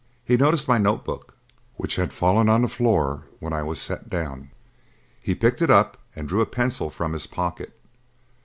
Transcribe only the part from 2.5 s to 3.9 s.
the floor when I was